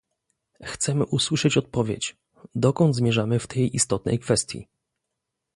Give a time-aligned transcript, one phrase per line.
[0.63, 2.17] Chcemy usłyszeć odpowiedź,
[2.55, 4.67] dokąd zmierzamy w tej istotnej kwestii